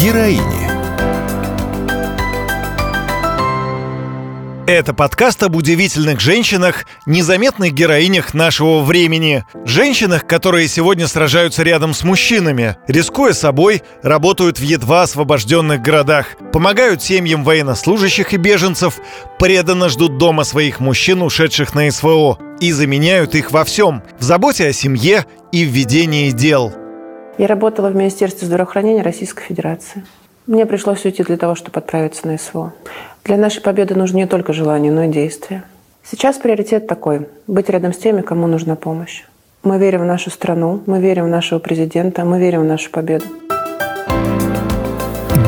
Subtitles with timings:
[0.00, 0.68] Героини.
[4.68, 9.44] Это подкаст об удивительных женщинах, незаметных героинях нашего времени.
[9.64, 17.02] Женщинах, которые сегодня сражаются рядом с мужчинами, рискуя собой, работают в едва освобожденных городах, помогают
[17.02, 19.00] семьям военнослужащих и беженцев,
[19.40, 24.68] преданно ждут дома своих мужчин, ушедших на СВО, и заменяют их во всем– в заботе
[24.68, 26.72] о семье и в ведении дел.
[27.38, 30.04] Я работала в Министерстве здравоохранения Российской Федерации.
[30.48, 32.72] Мне пришлось уйти для того, чтобы отправиться на СВО.
[33.22, 35.62] Для нашей победы нужно не только желание, но и действие.
[36.02, 39.22] Сейчас приоритет такой– быть рядом с теми, кому нужна помощь.
[39.62, 43.24] Мы верим в нашу страну, мы верим в нашего президента, мы верим в нашу победу.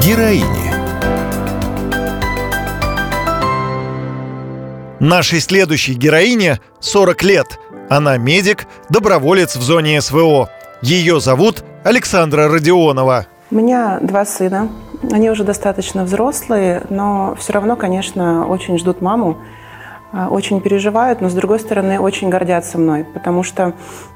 [0.00, 0.44] Героини.
[5.00, 7.46] Нашей следующей героине 40 лет.
[7.88, 10.50] Она медик, доброволец в зоне СВО.
[10.82, 13.26] Ее зовут Александра Родионова.
[13.50, 14.68] У меня два сына.
[15.10, 19.38] Они уже достаточно взрослые, но все равно, конечно, очень ждут маму,
[20.12, 23.72] а, очень переживают, но, с другой стороны, очень гордятся мной, потому что,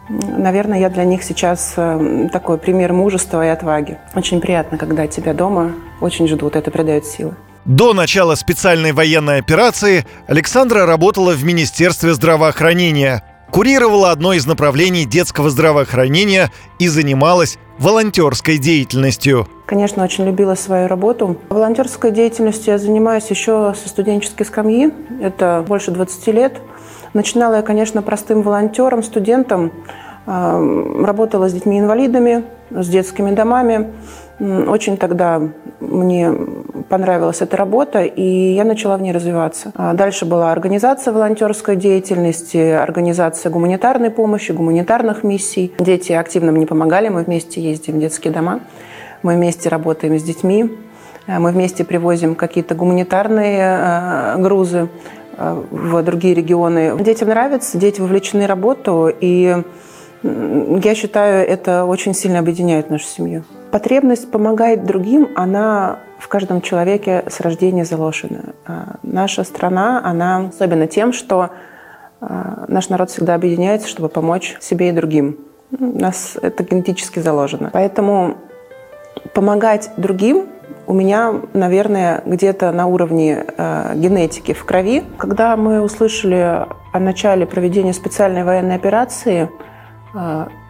[0.08, 3.98] наверное, я для них сейчас э, такой пример мужества и отваги.
[4.14, 5.72] Очень приятно, когда тебя дома
[6.02, 7.34] очень ждут, это придает силы.
[7.64, 15.50] До начала специальной военной операции Александра работала в Министерстве здравоохранения– курировала одно из направлений детского
[15.50, 19.48] здравоохранения и занималась волонтерской деятельностью.
[19.66, 21.36] Конечно, очень любила свою работу.
[21.48, 24.92] Волонтерской деятельностью я занимаюсь еще со студенческой скамьи.
[25.20, 26.60] Это больше 20 лет.
[27.14, 29.72] Начинала я, конечно, простым волонтером, студентом.
[30.26, 33.92] Работала с детьми-инвалидами, с детскими домами.
[34.40, 35.40] Очень тогда
[35.80, 36.32] мне
[36.94, 39.72] понравилась эта работа, и я начала в ней развиваться.
[39.74, 45.72] А дальше была организация волонтерской деятельности, организация гуманитарной помощи, гуманитарных миссий.
[45.80, 48.60] Дети активно мне помогали, мы вместе ездим в детские дома,
[49.24, 50.70] мы вместе работаем с детьми,
[51.26, 54.88] э, мы вместе привозим какие-то гуманитарные э, грузы
[55.36, 56.96] э, в другие регионы.
[57.00, 59.64] Детям нравится, дети вовлечены в работу, и
[60.22, 63.42] я считаю, это очень сильно объединяет нашу семью.
[63.74, 68.54] Потребность помогать другим, она в каждом человеке с рождения заложена.
[68.64, 71.50] А наша страна, она особенно тем, что
[72.20, 75.38] а, наш народ всегда объединяется, чтобы помочь себе и другим.
[75.76, 77.70] У нас это генетически заложено.
[77.72, 78.36] Поэтому
[79.34, 80.46] помогать другим
[80.86, 85.02] у меня, наверное, где-то на уровне э, генетики в крови.
[85.18, 89.50] Когда мы услышали о начале проведения специальной военной операции,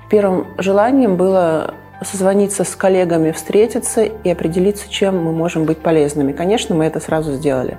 [0.08, 6.32] первым желанием было созвониться с коллегами, встретиться и определиться, чем мы можем быть полезными.
[6.32, 7.78] Конечно, мы это сразу сделали.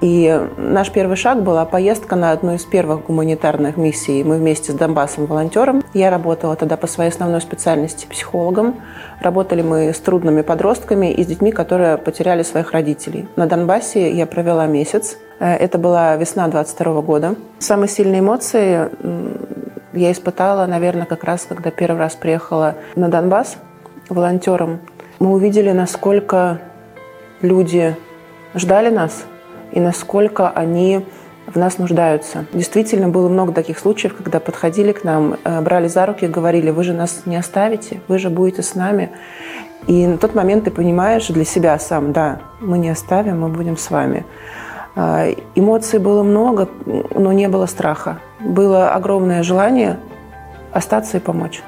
[0.00, 4.22] И наш первый шаг была поездка на одну из первых гуманитарных миссий.
[4.22, 5.82] Мы вместе с Донбассом волонтером.
[5.94, 8.82] Я работала тогда по своей основной специальности психологом.
[9.20, 13.28] Работали мы с трудными подростками и с детьми, которые потеряли своих родителей.
[13.36, 15.16] На Донбассе я провела месяц.
[15.38, 17.36] Э, это была весна 22 года.
[17.58, 18.90] Самые сильные эмоции
[19.94, 23.56] я испытала, наверное, как раз, когда первый раз приехала на Донбасс
[24.08, 24.80] волонтером.
[25.18, 26.60] Мы увидели, насколько
[27.40, 27.96] люди
[28.54, 29.24] ждали нас
[29.72, 31.04] и насколько они
[31.46, 32.46] в нас нуждаются.
[32.52, 36.70] Действительно, было много таких случаев, когда подходили к нам, э, брали за руки и говорили,
[36.70, 39.10] вы же нас не оставите, вы же будете с нами.
[39.86, 43.76] И на тот момент ты понимаешь для себя сам, да, мы не оставим, мы будем
[43.76, 44.24] с вами.
[44.96, 48.20] А, эмоций было много, но не было страха.
[48.44, 49.98] Было огромное желание
[50.72, 51.62] остаться и помочь.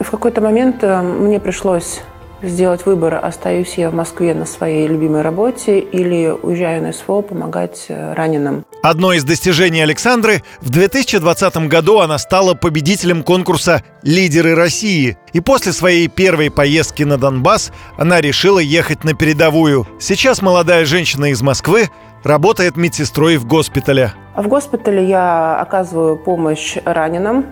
[0.00, 2.00] И в какой-то момент э, мне пришлось
[2.42, 7.86] сделать выбор, остаюсь я в Москве на своей любимой работе или уезжаю на СВО помогать
[7.88, 8.64] э, раненым.
[8.82, 15.16] Одно из достижений Александры– в 2020 году она стала победителем конкурса «Лидеры России».
[15.32, 19.86] И после своей первой поездки на Донбасс она решила ехать на передовую.
[19.98, 21.90] Сейчас молодая женщина из Москвы
[22.22, 24.12] работает медсестрой в госпитале.
[24.36, 27.46] В госпитале я оказываю помощь раненым.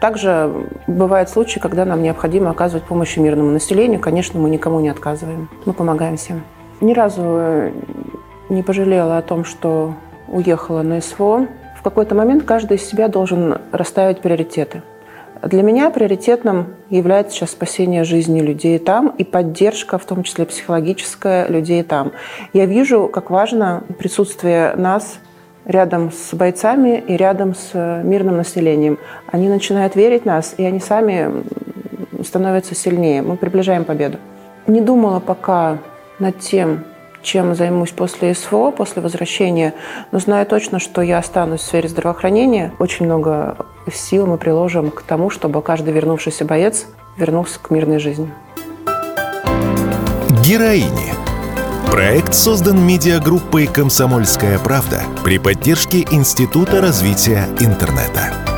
[0.00, 3.98] Также бывают случаи, когда нам необходимо оказывать помощь мирному населению.
[3.98, 5.50] Конечно, мы никому не отказываем.
[5.64, 6.44] Мы помогаем всем.
[6.80, 7.72] Ни разу
[8.48, 9.94] не пожалела о том, что
[10.28, 11.48] уехала на СВО.
[11.76, 14.82] В какой-то момент каждый из себя должен расставить приоритеты.
[15.42, 21.48] Для меня приоритетным является сейчас спасение жизни людей там и поддержка, в том числе психологическая,
[21.48, 22.12] людей там.
[22.52, 25.18] Я вижу, как важно присутствие нас
[25.70, 28.98] рядом с бойцами и рядом с мирным населением.
[29.26, 31.44] Они начинают верить в нас, и они сами
[32.24, 33.22] становятся сильнее.
[33.22, 34.18] Мы приближаем победу.
[34.66, 35.78] Не думала пока
[36.18, 36.84] над тем,
[37.22, 39.74] чем займусь после СВО, после возвращения,
[40.10, 42.72] но знаю точно, что я останусь в сфере здравоохранения.
[42.78, 43.56] Очень много
[43.92, 46.86] сил мы приложим к тому, чтобы каждый вернувшийся боец
[47.16, 48.30] вернулся к мирной жизни.
[50.42, 51.29] Героини.
[51.90, 58.49] Проект создан медиагруппой «Комсомольская правда» при поддержке Института развития интернета.